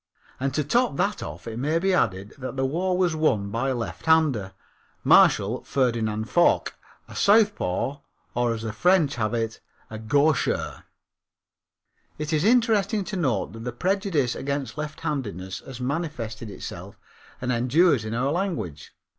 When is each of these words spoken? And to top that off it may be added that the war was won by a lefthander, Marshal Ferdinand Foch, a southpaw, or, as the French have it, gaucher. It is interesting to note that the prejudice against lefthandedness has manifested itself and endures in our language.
And 0.39 0.51
to 0.55 0.63
top 0.63 0.97
that 0.97 1.21
off 1.21 1.45
it 1.47 1.59
may 1.59 1.77
be 1.77 1.93
added 1.93 2.33
that 2.39 2.55
the 2.55 2.65
war 2.65 2.97
was 2.97 3.15
won 3.15 3.51
by 3.51 3.69
a 3.69 3.75
lefthander, 3.75 4.53
Marshal 5.03 5.63
Ferdinand 5.63 6.27
Foch, 6.27 6.73
a 7.07 7.15
southpaw, 7.15 7.97
or, 8.33 8.53
as 8.55 8.63
the 8.63 8.73
French 8.73 9.13
have 9.17 9.35
it, 9.35 9.59
gaucher. 10.07 10.85
It 12.17 12.33
is 12.33 12.43
interesting 12.43 13.03
to 13.03 13.15
note 13.15 13.53
that 13.53 13.59
the 13.63 13.71
prejudice 13.71 14.33
against 14.33 14.75
lefthandedness 14.75 15.59
has 15.67 15.79
manifested 15.79 16.49
itself 16.49 16.99
and 17.39 17.51
endures 17.51 18.03
in 18.03 18.15
our 18.15 18.31
language. 18.31 18.93